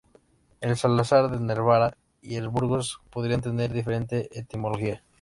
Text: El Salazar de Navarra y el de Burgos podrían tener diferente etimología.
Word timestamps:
El 0.61 0.77
Salazar 0.77 1.29
de 1.29 1.39
Navarra 1.39 1.95
y 2.23 2.33
el 2.37 2.45
de 2.45 2.47
Burgos 2.47 3.01
podrían 3.11 3.41
tener 3.41 3.71
diferente 3.71 4.29
etimología. 4.35 5.03